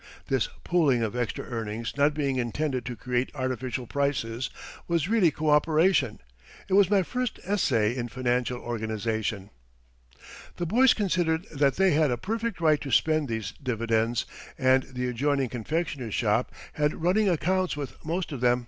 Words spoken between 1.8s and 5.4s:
not being intended to create artificial prices was really